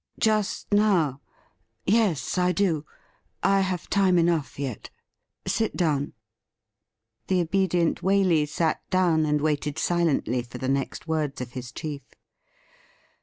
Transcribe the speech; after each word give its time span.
'Just 0.19 0.73
now? 0.73 1.21
Yes, 1.85 2.35
I 2.39 2.51
do. 2.53 2.85
I 3.43 3.59
have 3.61 3.87
time 3.87 4.17
enough 4.17 4.57
yet. 4.57 4.89
Sit 5.45 5.77
down.' 5.77 6.13
The 7.27 7.39
obedient 7.41 8.01
Waley 8.01 8.47
sat 8.49 8.81
down, 8.89 9.27
and 9.27 9.41
waited 9.41 9.77
silently 9.77 10.41
for 10.41 10.57
the 10.57 10.67
next 10.67 11.07
words 11.07 11.39
of 11.39 11.51
his 11.51 11.71
chief. 11.71 12.01